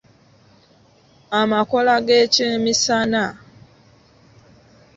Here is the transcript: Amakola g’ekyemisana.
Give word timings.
Amakola 1.41 1.93
g’ekyemisana. 2.05 3.23